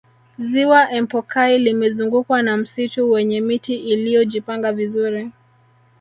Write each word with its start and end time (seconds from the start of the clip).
ziwa 0.49 0.81
empokai 0.97 1.57
limezungukwa 1.59 2.41
na 2.41 2.57
msitu 2.57 3.11
wenye 3.11 3.41
miti 3.41 3.75
iliyojipanga 3.75 4.73
vizuri 4.73 5.31